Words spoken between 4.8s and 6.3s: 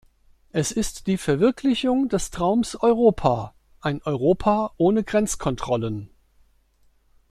Grenzkontrollen.